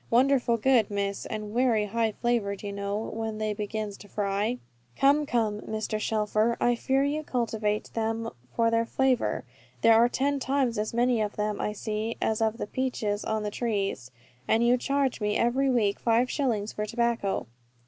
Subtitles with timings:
[0.09, 4.57] Wonderful good, Miss, and werry high flavoured you know, when they begins to fry."
[4.97, 5.99] "Come, come, Mr.
[5.99, 9.43] Shelfer, I fear you cultivate them for their flavour.
[9.81, 13.51] There are ten times as many of them, I see, as of peaches on the
[13.51, 14.09] trees.
[14.47, 17.45] And you charge me every week five shillings for tobacco."